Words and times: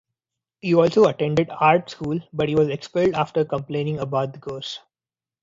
He 0.61 0.73
also 0.73 1.05
attended 1.05 1.51
art 1.51 1.91
school, 1.91 2.21
but 2.33 2.49
he 2.49 2.55
was 2.55 2.69
expelled 2.69 3.13
after 3.13 3.45
complaining 3.45 3.99
about 3.99 4.33
the 4.33 4.39
course. 4.39 4.79